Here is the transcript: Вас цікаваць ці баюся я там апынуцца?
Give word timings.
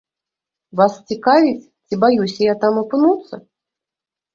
Вас 0.81 0.93
цікаваць 1.11 1.53
ці 1.87 2.01
баюся 2.07 2.39
я 2.51 2.59
там 2.67 2.85
апынуцца? 2.87 3.35